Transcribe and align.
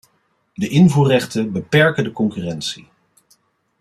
De 0.53 0.67
invoerrechten 0.69 1.51
beperken 1.51 2.03
de 2.03 2.11
concurrentie. 2.11 2.87